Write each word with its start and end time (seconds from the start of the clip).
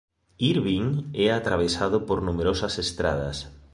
Irving 0.49 0.87
é 1.13 1.27
atravesado 1.31 1.97
por 2.07 2.19
numerosas 2.27 2.73
estradas. 2.85 3.37